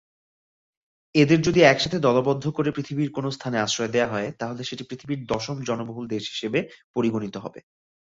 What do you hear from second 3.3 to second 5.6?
স্থানে আশ্রয় দেওয়া হয়, তাহলে সেটি পৃথিবীর দশম